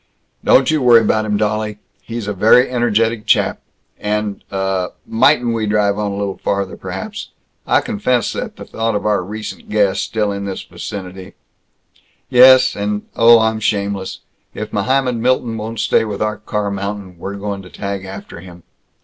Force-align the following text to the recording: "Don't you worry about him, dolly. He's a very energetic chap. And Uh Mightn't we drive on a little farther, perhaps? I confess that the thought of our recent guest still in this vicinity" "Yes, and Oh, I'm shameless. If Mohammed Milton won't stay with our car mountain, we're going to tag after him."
"Don't 0.43 0.71
you 0.71 0.81
worry 0.81 1.01
about 1.01 1.25
him, 1.25 1.37
dolly. 1.37 1.77
He's 2.01 2.27
a 2.27 2.33
very 2.33 2.67
energetic 2.67 3.27
chap. 3.27 3.61
And 3.99 4.43
Uh 4.51 4.87
Mightn't 5.05 5.53
we 5.53 5.67
drive 5.67 5.99
on 5.99 6.11
a 6.11 6.15
little 6.15 6.39
farther, 6.39 6.75
perhaps? 6.75 7.29
I 7.67 7.81
confess 7.81 8.33
that 8.33 8.55
the 8.55 8.65
thought 8.65 8.95
of 8.95 9.05
our 9.05 9.23
recent 9.23 9.69
guest 9.69 10.01
still 10.01 10.31
in 10.31 10.45
this 10.45 10.63
vicinity" 10.63 11.35
"Yes, 12.39 12.75
and 12.75 13.03
Oh, 13.15 13.37
I'm 13.41 13.59
shameless. 13.59 14.21
If 14.55 14.73
Mohammed 14.73 15.17
Milton 15.17 15.55
won't 15.55 15.79
stay 15.79 16.03
with 16.03 16.19
our 16.19 16.37
car 16.37 16.71
mountain, 16.71 17.19
we're 17.19 17.35
going 17.35 17.61
to 17.61 17.69
tag 17.69 18.03
after 18.03 18.39
him." 18.39 18.63